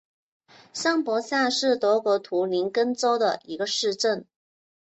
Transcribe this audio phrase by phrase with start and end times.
[0.73, 4.25] 上伯萨是德国图林根州的一个市镇。